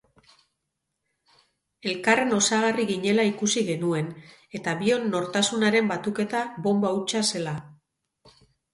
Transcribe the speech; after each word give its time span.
Elkarren 1.91 2.33
osagarri 2.39 2.87
ginela 2.93 3.27
ikusi 3.33 3.65
genuen 3.69 4.09
eta 4.61 4.77
bion 4.83 5.09
nortasunaren 5.15 5.95
batuketa 5.97 6.45
bonba 6.69 6.97
hutsa 6.99 7.27
zela. 7.33 7.59